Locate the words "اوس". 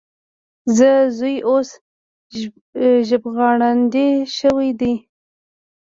1.49-1.69